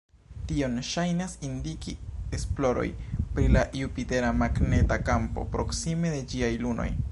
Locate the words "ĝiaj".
6.33-6.53